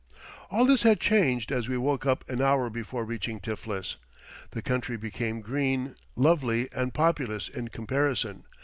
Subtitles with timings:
[0.49, 3.97] All this had changed as we woke up an hour before reaching Tiflis.
[4.49, 8.45] The country became green, lovely, and populous in comparison.